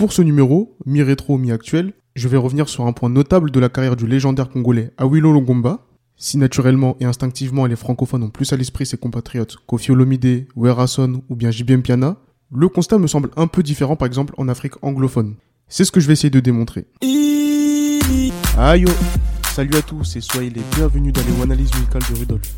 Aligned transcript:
Pour 0.00 0.14
ce 0.14 0.22
numéro, 0.22 0.78
mi-rétro, 0.86 1.36
mi-actuel, 1.36 1.92
je 2.14 2.26
vais 2.26 2.38
revenir 2.38 2.70
sur 2.70 2.86
un 2.86 2.92
point 2.94 3.10
notable 3.10 3.50
de 3.50 3.60
la 3.60 3.68
carrière 3.68 3.96
du 3.96 4.06
légendaire 4.06 4.48
congolais 4.48 4.92
Awilo 4.96 5.30
Longomba. 5.30 5.84
Si 6.16 6.38
naturellement 6.38 6.96
et 7.00 7.04
instinctivement 7.04 7.66
les 7.66 7.76
francophones 7.76 8.22
ont 8.22 8.30
plus 8.30 8.50
à 8.54 8.56
l'esprit 8.56 8.86
ses 8.86 8.96
compatriotes 8.96 9.56
Kofi 9.66 9.90
Olomide, 9.90 10.46
Werason 10.56 11.22
ou 11.28 11.36
bien 11.36 11.50
JBM 11.50 11.82
Piana, 11.82 12.16
le 12.50 12.70
constat 12.70 12.96
me 12.96 13.08
semble 13.08 13.28
un 13.36 13.46
peu 13.46 13.62
différent 13.62 13.94
par 13.94 14.06
exemple 14.06 14.32
en 14.38 14.48
Afrique 14.48 14.82
anglophone. 14.82 15.34
C'est 15.68 15.84
ce 15.84 15.92
que 15.92 16.00
je 16.00 16.06
vais 16.06 16.14
essayer 16.14 16.30
de 16.30 16.40
démontrer. 16.40 16.86
Aïe 18.56 18.86
Salut 19.54 19.76
à 19.76 19.82
tous 19.82 20.16
et 20.16 20.22
soyez 20.22 20.48
les 20.48 20.62
bienvenus 20.76 21.12
dans 21.12 21.20
les 21.20 21.42
analyses 21.42 21.74
musicales 21.74 22.04
de 22.10 22.18
Rudolf. 22.20 22.54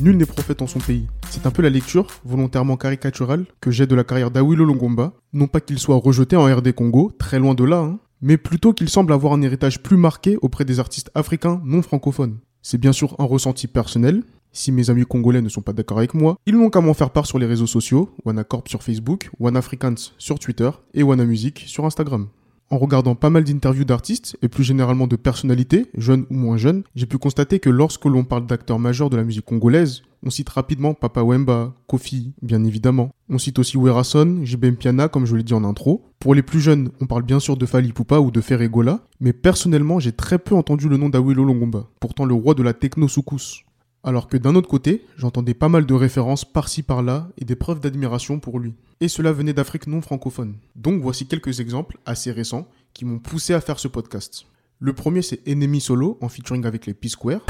Nul 0.00 0.16
n'est 0.16 0.26
prophète 0.26 0.62
en 0.62 0.66
son 0.66 0.78
pays. 0.78 1.06
C'est 1.28 1.46
un 1.46 1.50
peu 1.50 1.62
la 1.62 1.68
lecture, 1.68 2.06
volontairement 2.24 2.76
caricaturale, 2.76 3.44
que 3.60 3.70
j'ai 3.70 3.86
de 3.86 3.94
la 3.94 4.04
carrière 4.04 4.30
d'Awilo 4.30 4.64
Longomba. 4.64 5.12
Non 5.32 5.46
pas 5.46 5.60
qu'il 5.60 5.78
soit 5.78 5.96
rejeté 5.96 6.34
en 6.34 6.44
RD 6.44 6.72
Congo, 6.72 7.12
très 7.18 7.38
loin 7.38 7.54
de 7.54 7.64
là, 7.64 7.78
hein, 7.78 7.98
mais 8.22 8.38
plutôt 8.38 8.72
qu'il 8.72 8.88
semble 8.88 9.12
avoir 9.12 9.34
un 9.34 9.42
héritage 9.42 9.82
plus 9.82 9.98
marqué 9.98 10.38
auprès 10.40 10.64
des 10.64 10.80
artistes 10.80 11.10
africains 11.14 11.60
non 11.64 11.82
francophones. 11.82 12.38
C'est 12.62 12.78
bien 12.78 12.92
sûr 12.92 13.16
un 13.18 13.24
ressenti 13.24 13.66
personnel. 13.66 14.22
Si 14.52 14.72
mes 14.72 14.90
amis 14.90 15.04
congolais 15.04 15.42
ne 15.42 15.48
sont 15.48 15.62
pas 15.62 15.72
d'accord 15.72 15.98
avec 15.98 16.14
moi, 16.14 16.36
ils 16.46 16.56
n'ont 16.56 16.70
qu'à 16.70 16.80
m'en 16.80 16.94
faire 16.94 17.10
part 17.10 17.26
sur 17.26 17.38
les 17.38 17.46
réseaux 17.46 17.66
sociaux, 17.66 18.14
WanaCorp 18.24 18.68
sur 18.68 18.82
Facebook, 18.82 19.30
OneAfricans 19.40 20.12
sur 20.18 20.38
Twitter 20.38 20.70
et 20.94 21.02
WanaMusic 21.02 21.64
sur 21.66 21.84
Instagram. 21.84 22.28
En 22.72 22.78
regardant 22.78 23.14
pas 23.14 23.28
mal 23.28 23.44
d'interviews 23.44 23.84
d'artistes, 23.84 24.38
et 24.40 24.48
plus 24.48 24.64
généralement 24.64 25.06
de 25.06 25.16
personnalités, 25.16 25.88
jeunes 25.94 26.24
ou 26.30 26.34
moins 26.34 26.56
jeunes, 26.56 26.84
j'ai 26.94 27.04
pu 27.04 27.18
constater 27.18 27.60
que 27.60 27.68
lorsque 27.68 28.06
l'on 28.06 28.24
parle 28.24 28.46
d'acteurs 28.46 28.78
majeurs 28.78 29.10
de 29.10 29.18
la 29.18 29.24
musique 29.24 29.44
congolaise, 29.44 30.00
on 30.24 30.30
cite 30.30 30.48
rapidement 30.48 30.94
Papa 30.94 31.22
Wemba, 31.22 31.74
Kofi, 31.86 32.32
bien 32.40 32.64
évidemment. 32.64 33.10
On 33.28 33.36
cite 33.36 33.58
aussi 33.58 33.76
Werason, 33.76 34.40
JBM 34.42 34.76
Piana, 34.76 35.08
comme 35.08 35.26
je 35.26 35.36
l'ai 35.36 35.42
dit 35.42 35.52
en 35.52 35.64
intro. 35.64 36.06
Pour 36.18 36.34
les 36.34 36.40
plus 36.40 36.60
jeunes, 36.60 36.88
on 37.02 37.06
parle 37.06 37.24
bien 37.24 37.40
sûr 37.40 37.58
de 37.58 37.66
Fali 37.66 37.92
Poupa 37.92 38.20
ou 38.20 38.30
de 38.30 38.40
Ferregola, 38.40 39.00
mais 39.20 39.34
personnellement, 39.34 40.00
j'ai 40.00 40.12
très 40.12 40.38
peu 40.38 40.54
entendu 40.54 40.88
le 40.88 40.96
nom 40.96 41.10
d'Awilo 41.10 41.44
Longomba, 41.44 41.90
pourtant 42.00 42.24
le 42.24 42.32
roi 42.32 42.54
de 42.54 42.62
la 42.62 42.72
techno 42.72 43.06
soukous. 43.06 43.64
Alors 44.04 44.26
que 44.26 44.36
d'un 44.36 44.56
autre 44.56 44.68
côté, 44.68 45.06
j'entendais 45.16 45.54
pas 45.54 45.68
mal 45.68 45.86
de 45.86 45.94
références 45.94 46.44
par-ci 46.44 46.82
par-là 46.82 47.28
et 47.38 47.44
des 47.44 47.54
preuves 47.54 47.78
d'admiration 47.78 48.40
pour 48.40 48.58
lui. 48.58 48.74
Et 49.00 49.06
cela 49.06 49.30
venait 49.30 49.52
d'Afrique 49.52 49.86
non 49.86 50.00
francophone. 50.00 50.56
Donc 50.74 51.00
voici 51.00 51.28
quelques 51.28 51.60
exemples 51.60 51.98
assez 52.04 52.32
récents 52.32 52.66
qui 52.94 53.04
m'ont 53.04 53.20
poussé 53.20 53.54
à 53.54 53.60
faire 53.60 53.78
ce 53.78 53.86
podcast. 53.86 54.46
Le 54.80 54.92
premier 54.92 55.22
c'est 55.22 55.46
Enemy 55.46 55.80
Solo 55.80 56.18
en 56.20 56.28
featuring 56.28 56.66
avec 56.66 56.86
les 56.86 56.94
P-Square. 56.94 57.42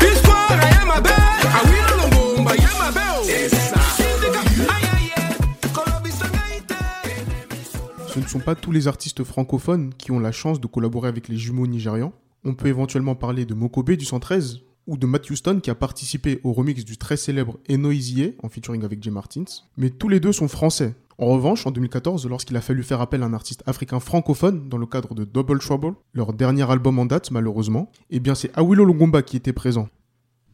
Ce 8.08 8.18
ne 8.18 8.26
sont 8.26 8.40
pas 8.40 8.54
tous 8.54 8.72
les 8.72 8.88
artistes 8.88 9.24
francophones 9.24 9.94
qui 9.94 10.10
ont 10.10 10.20
la 10.20 10.32
chance 10.32 10.60
de 10.60 10.66
collaborer 10.66 11.08
avec 11.08 11.28
les 11.28 11.38
jumeaux 11.38 11.66
nigérians. 11.66 12.12
On 12.44 12.52
peut 12.52 12.68
éventuellement 12.68 13.14
parler 13.14 13.46
de 13.46 13.54
Mokobe 13.54 13.92
du 13.92 14.04
113 14.04 14.60
ou 14.86 14.96
de 14.96 15.06
Matt 15.06 15.28
Houston 15.30 15.60
qui 15.62 15.70
a 15.70 15.74
participé 15.74 16.40
au 16.44 16.52
remix 16.52 16.84
du 16.84 16.96
très 16.96 17.16
célèbre 17.16 17.58
Enoisie 17.68 18.34
en 18.42 18.48
featuring 18.48 18.84
avec 18.84 19.02
Jay 19.02 19.10
Martins. 19.10 19.44
Mais 19.76 19.90
tous 19.90 20.08
les 20.08 20.20
deux 20.20 20.32
sont 20.32 20.48
français. 20.48 20.94
En 21.18 21.26
revanche, 21.26 21.66
en 21.66 21.70
2014, 21.70 22.26
lorsqu'il 22.26 22.56
a 22.56 22.60
fallu 22.60 22.82
faire 22.82 23.00
appel 23.00 23.22
à 23.22 23.26
un 23.26 23.34
artiste 23.34 23.62
africain 23.66 24.00
francophone 24.00 24.68
dans 24.68 24.78
le 24.78 24.86
cadre 24.86 25.14
de 25.14 25.24
Double 25.24 25.58
Trouble, 25.60 25.94
leur 26.14 26.32
dernier 26.32 26.68
album 26.70 26.98
en 26.98 27.06
date 27.06 27.30
malheureusement, 27.30 27.90
eh 28.10 28.18
bien 28.18 28.34
c'est 28.34 28.50
Awilo 28.58 28.84
Longomba 28.84 29.22
qui 29.22 29.36
était 29.36 29.52
présent. 29.52 29.88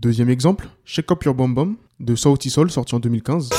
Deuxième 0.00 0.28
exemple, 0.28 0.68
Shake 0.84 1.10
Up 1.10 1.24
Your 1.24 1.34
Bum 1.34 1.54
Bum 1.54 1.76
de 2.00 2.14
Sauti 2.14 2.50
Soul 2.50 2.70
sorti 2.70 2.94
en 2.94 3.00
2015. 3.00 3.50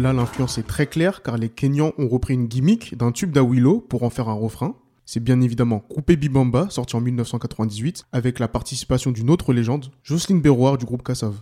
Là, 0.00 0.14
l'influence 0.14 0.56
est 0.56 0.62
très 0.62 0.86
claire 0.86 1.22
car 1.22 1.36
les 1.36 1.50
Kenyans 1.50 1.92
ont 1.98 2.08
repris 2.08 2.32
une 2.32 2.46
gimmick 2.46 2.96
d'un 2.96 3.12
tube 3.12 3.32
d'Awilo 3.32 3.80
pour 3.80 4.02
en 4.02 4.08
faire 4.08 4.30
un 4.30 4.34
refrain. 4.34 4.74
C'est 5.04 5.22
bien 5.22 5.42
évidemment 5.42 5.80
Coupé 5.80 6.16
Bibamba, 6.16 6.70
sorti 6.70 6.96
en 6.96 7.02
1998, 7.02 8.06
avec 8.10 8.38
la 8.38 8.48
participation 8.48 9.10
d'une 9.10 9.28
autre 9.28 9.52
légende, 9.52 9.90
Jocelyne 10.02 10.40
Berroir 10.40 10.78
du 10.78 10.86
groupe 10.86 11.02
Kassav. 11.02 11.34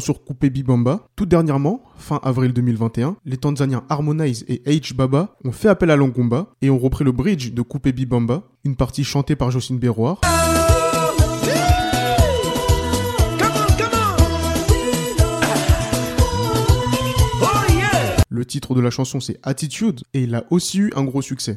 Sur 0.00 0.24
Coupé 0.24 0.50
Bibamba. 0.50 1.06
Tout 1.16 1.26
dernièrement, 1.26 1.82
fin 1.96 2.20
avril 2.22 2.52
2021, 2.52 3.16
les 3.24 3.36
Tanzaniens 3.36 3.84
Harmonize 3.88 4.44
et 4.48 4.62
H 4.66 4.94
Baba 4.94 5.36
ont 5.44 5.52
fait 5.52 5.68
appel 5.68 5.90
à 5.90 5.96
Longomba 5.96 6.48
et 6.62 6.70
ont 6.70 6.78
repris 6.78 7.04
le 7.04 7.12
bridge 7.12 7.52
de 7.52 7.62
Coupé 7.62 7.92
Bibamba, 7.92 8.42
une 8.64 8.76
partie 8.76 9.04
chantée 9.04 9.36
par 9.36 9.50
Jocelyne 9.50 9.78
Berroir. 9.78 10.20
Le 18.28 18.46
titre 18.46 18.74
de 18.74 18.80
la 18.80 18.90
chanson 18.90 19.20
c'est 19.20 19.38
Attitude 19.42 20.00
et 20.14 20.22
il 20.22 20.34
a 20.34 20.44
aussi 20.50 20.78
eu 20.78 20.92
un 20.96 21.04
gros 21.04 21.20
succès. 21.20 21.54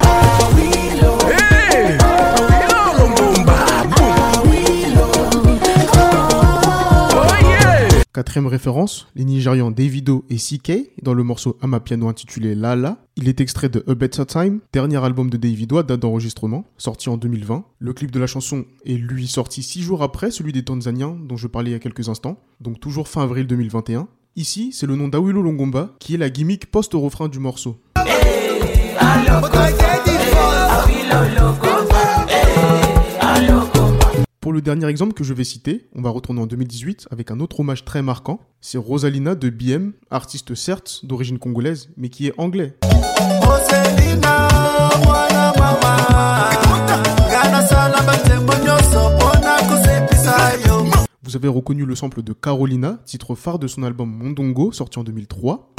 Quatrième 8.16 8.48
référence, 8.48 9.08
les 9.18 9.26
Nigérians 9.26 9.72
Davido 9.72 10.24
et 10.30 10.38
CK 10.38 10.90
dans 11.02 11.14
le 11.14 11.24
morceau 11.24 11.58
Amapiano 11.62 12.08
intitulé 12.08 12.56
Lala. 12.56 13.04
Il 13.18 13.28
est 13.28 13.42
extrait 13.42 13.68
de 13.68 13.84
A 13.90 13.94
Better 13.94 14.26
Time, 14.26 14.62
dernier 14.72 15.04
album 15.04 15.30
de 15.30 15.36
Davido 15.36 15.78
à 15.80 15.84
date 15.84 16.00
d'enregistrement, 16.00 16.64
sorti 16.78 17.10
en 17.10 17.18
2020. 17.18 17.66
Le 17.78 17.92
clip 17.92 18.12
de 18.12 18.20
la 18.22 18.26
chanson 18.26 18.64
est 18.86 18.94
lui 18.94 19.28
sorti 19.28 19.62
six 19.64 19.82
jours 19.82 20.02
après 20.02 20.32
celui 20.32 20.54
des 20.54 20.64
Tanzaniens 20.64 21.18
dont 21.28 21.36
je 21.36 21.48
parlais 21.48 21.72
il 21.72 21.74
y 21.74 21.76
a 21.76 21.80
quelques 21.80 22.08
instants, 22.08 22.40
donc 22.62 22.80
toujours 22.80 23.10
fin 23.10 23.22
avril 23.22 23.48
2021. 23.48 24.08
Ici, 24.38 24.72
c'est 24.72 24.88
le 24.88 24.96
nom 24.96 25.10
d'Awilo 25.10 25.42
Longomba 25.42 25.94
qui 26.00 26.16
est 26.16 26.18
la 26.18 26.30
gimmick 26.30 26.72
post-refrain 26.72 27.28
du 27.28 27.40
morceau. 27.40 27.82
Le 34.56 34.62
dernier 34.62 34.88
exemple 34.88 35.12
que 35.12 35.26
je 35.26 35.34
vais 35.34 35.44
citer, 35.44 35.90
on 35.96 36.02
va 36.02 36.10
retourner 36.10 36.40
en 36.40 36.46
2018 36.46 37.10
avec 37.12 37.30
un 37.30 37.42
autre 37.42 37.60
hommage 37.60 37.84
très 37.84 38.02
marquant. 38.02 38.40
C'est 38.62 38.78
Rosalina 38.78 39.36
de 39.36 39.50
BM, 39.50 39.92
artiste 40.10 40.56
certes 40.56 41.02
d'origine 41.04 41.40
congolaise, 41.40 41.90
mais 41.98 42.08
qui 42.08 42.28
est 42.28 42.34
anglais. 42.38 42.74
Vous 51.24 51.36
avez 51.36 51.50
reconnu 51.50 51.86
le 51.86 51.96
sample 51.96 52.24
de 52.24 52.32
Carolina, 52.32 53.00
titre 53.06 53.36
phare 53.36 53.60
de 53.60 53.68
son 53.68 53.84
album 53.84 54.10
Mondongo, 54.10 54.72
sorti 54.72 55.00
en 55.00 55.04
2003. 55.04 55.74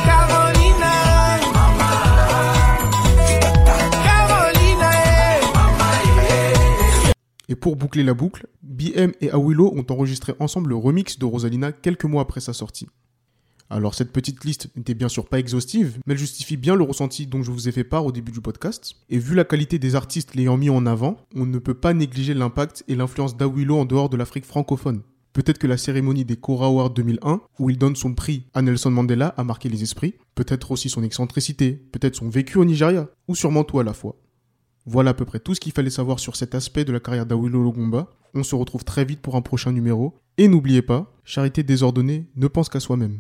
Et 7.48 7.54
pour 7.54 7.76
boucler 7.76 8.02
la 8.02 8.12
boucle, 8.12 8.48
BM 8.76 9.12
et 9.22 9.30
Awilo 9.30 9.72
ont 9.74 9.86
enregistré 9.88 10.34
ensemble 10.38 10.68
le 10.68 10.76
remix 10.76 11.18
de 11.18 11.24
Rosalina 11.24 11.72
quelques 11.72 12.04
mois 12.04 12.20
après 12.20 12.42
sa 12.42 12.52
sortie. 12.52 12.86
Alors 13.70 13.94
cette 13.94 14.12
petite 14.12 14.44
liste 14.44 14.68
n'était 14.76 14.92
bien 14.92 15.08
sûr 15.08 15.26
pas 15.26 15.38
exhaustive, 15.38 15.98
mais 16.04 16.12
elle 16.12 16.18
justifie 16.18 16.58
bien 16.58 16.74
le 16.74 16.84
ressenti 16.84 17.26
dont 17.26 17.42
je 17.42 17.50
vous 17.50 17.68
ai 17.68 17.72
fait 17.72 17.84
part 17.84 18.04
au 18.04 18.12
début 18.12 18.32
du 18.32 18.42
podcast. 18.42 18.94
Et 19.08 19.18
vu 19.18 19.34
la 19.34 19.44
qualité 19.44 19.78
des 19.78 19.94
artistes 19.94 20.34
l'ayant 20.34 20.58
mis 20.58 20.68
en 20.68 20.84
avant, 20.84 21.16
on 21.34 21.46
ne 21.46 21.58
peut 21.58 21.72
pas 21.72 21.94
négliger 21.94 22.34
l'impact 22.34 22.84
et 22.86 22.94
l'influence 22.94 23.34
d'Awilo 23.34 23.78
en 23.78 23.86
dehors 23.86 24.10
de 24.10 24.18
l'Afrique 24.18 24.44
francophone. 24.44 25.00
Peut-être 25.32 25.58
que 25.58 25.66
la 25.66 25.78
cérémonie 25.78 26.26
des 26.26 26.36
Cora 26.36 26.66
Awards 26.66 26.90
2001, 26.90 27.40
où 27.58 27.70
il 27.70 27.78
donne 27.78 27.96
son 27.96 28.12
prix 28.12 28.44
à 28.52 28.60
Nelson 28.60 28.90
Mandela, 28.90 29.28
a 29.38 29.44
marqué 29.44 29.70
les 29.70 29.82
esprits. 29.82 30.14
Peut-être 30.34 30.70
aussi 30.70 30.90
son 30.90 31.02
excentricité, 31.02 31.72
peut-être 31.92 32.16
son 32.16 32.28
vécu 32.28 32.58
au 32.58 32.64
Nigeria, 32.66 33.08
ou 33.26 33.34
sûrement 33.34 33.64
tout 33.64 33.80
à 33.80 33.84
la 33.84 33.94
fois. 33.94 34.16
Voilà 34.86 35.10
à 35.10 35.14
peu 35.14 35.24
près 35.24 35.40
tout 35.40 35.54
ce 35.54 35.60
qu'il 35.60 35.72
fallait 35.72 35.90
savoir 35.90 36.20
sur 36.20 36.36
cet 36.36 36.54
aspect 36.54 36.84
de 36.84 36.92
la 36.92 37.00
carrière 37.00 37.26
d'Awilo 37.26 37.60
Logomba. 37.60 38.06
On 38.34 38.44
se 38.44 38.54
retrouve 38.54 38.84
très 38.84 39.04
vite 39.04 39.20
pour 39.20 39.34
un 39.34 39.42
prochain 39.42 39.72
numéro. 39.72 40.14
Et 40.38 40.46
n'oubliez 40.46 40.82
pas, 40.82 41.12
charité 41.24 41.64
désordonnée 41.64 42.26
ne 42.36 42.46
pense 42.46 42.68
qu'à 42.68 42.78
soi-même. 42.78 43.18